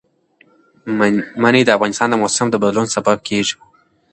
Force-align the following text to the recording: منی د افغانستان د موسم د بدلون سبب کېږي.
منی 1.41 1.61
د 1.65 1.69
افغانستان 1.77 2.07
د 2.11 2.15
موسم 2.21 2.47
د 2.51 2.55
بدلون 2.63 2.87
سبب 2.95 3.17
کېږي. 3.27 3.55